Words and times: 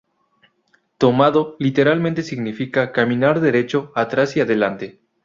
Tomado 0.97 1.55
literalmente 1.59 2.23
significa 2.23 2.91
‘caminar 2.91 3.39
derecho 3.39 3.91
atrás 3.93 4.35
y 4.35 4.39
adelante’. 4.41 4.99